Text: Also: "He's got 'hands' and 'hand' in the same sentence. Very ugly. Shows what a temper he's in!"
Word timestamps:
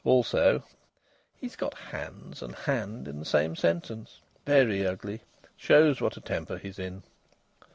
Also: 0.03 0.63
"He's 1.35 1.55
got 1.55 1.75
'hands' 1.77 2.41
and 2.41 2.55
'hand' 2.55 3.07
in 3.07 3.19
the 3.19 3.23
same 3.23 3.55
sentence. 3.55 4.19
Very 4.47 4.83
ugly. 4.83 5.21
Shows 5.55 6.01
what 6.01 6.17
a 6.17 6.21
temper 6.21 6.57
he's 6.57 6.79
in!" 6.79 7.03